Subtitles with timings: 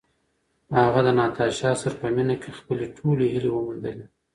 [0.77, 4.05] هغه د ناتاشا سره په مینه کې خپلې ټولې هیلې وموندلې.